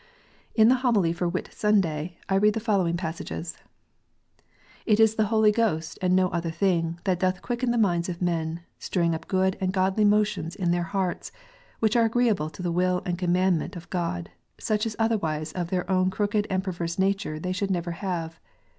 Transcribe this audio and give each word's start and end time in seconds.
In 0.55 0.67
the 0.67 0.81
Homily 0.83 1.13
for 1.13 1.29
Whit 1.29 1.49
Sunday, 1.53 2.17
I 2.27 2.33
read 2.33 2.55
the 2.55 2.59
following 2.59 2.97
pas 2.97 3.17
sages: 3.17 3.55
"It 4.87 4.99
is 4.99 5.13
the 5.13 5.25
Holy 5.25 5.51
Ghost, 5.51 5.99
and 6.01 6.15
no 6.15 6.29
other 6.29 6.49
thing, 6.49 6.99
that 7.03 7.19
doth 7.19 7.43
quicken 7.43 7.69
the 7.69 7.77
minds 7.77 8.09
of 8.09 8.19
men, 8.19 8.61
stirring 8.79 9.13
up 9.13 9.27
good 9.27 9.59
and 9.61 9.71
godly 9.71 10.03
motions 10.03 10.55
in 10.55 10.71
their 10.71 10.81
hearts, 10.89 11.31
which 11.79 11.95
are 11.95 12.05
agreeable 12.05 12.49
to 12.49 12.63
the 12.63 12.71
will 12.71 13.03
and 13.05 13.19
command 13.19 13.59
ment 13.59 13.75
of 13.75 13.91
God, 13.91 14.31
such 14.59 14.87
as 14.87 14.95
otherwise 14.97 15.51
of 15.51 15.69
their 15.69 15.87
own 15.87 16.09
crooked 16.09 16.47
and 16.49 16.63
perverse 16.63 16.97
nature 16.97 17.37
they 17.39 17.51
should 17.53 17.69
never 17.69 17.91
have. 17.91 18.39